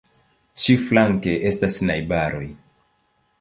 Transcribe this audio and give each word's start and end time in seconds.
Ĉiuflanke 0.61 1.35
estas 1.51 1.77
najbaroj. 1.91 2.45